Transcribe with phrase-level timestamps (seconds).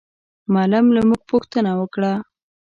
[0.53, 2.13] معلم له موږ پوښتنه وکړه.